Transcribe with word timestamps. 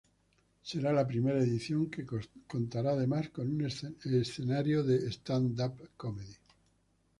Será 0.63 0.91
la 0.93 1.05
primera 1.07 1.37
edición 1.41 1.87
que 1.91 2.07
contará 2.47 2.93
además 2.93 3.29
con 3.29 3.49
un 3.49 3.63
escenario 4.03 4.83
de 4.83 5.11
Stand 5.11 5.61
up 5.61 5.89
Comedy. 5.95 6.37